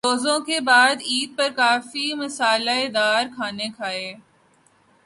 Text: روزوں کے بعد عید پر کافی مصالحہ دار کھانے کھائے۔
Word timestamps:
روزوں 0.05 0.39
کے 0.39 0.59
بعد 0.59 1.01
عید 1.05 1.37
پر 1.37 1.49
کافی 1.55 2.13
مصالحہ 2.13 2.87
دار 2.87 3.25
کھانے 3.35 3.67
کھائے۔ 3.77 4.13